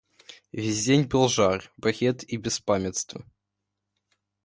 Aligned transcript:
Весь 0.51 0.83
день 0.85 1.03
был 1.03 1.29
жар, 1.29 1.71
бред 1.77 2.23
и 2.23 2.37
беспамятство. 2.37 3.23